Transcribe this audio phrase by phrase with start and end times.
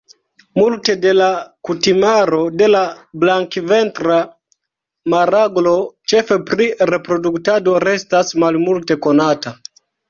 [0.59, 1.27] Multe de la
[1.69, 2.81] kutimaro de la
[3.25, 4.17] Blankventra
[5.17, 5.75] maraglo,
[6.15, 9.59] ĉefe pri reproduktado, restas malmulte konata.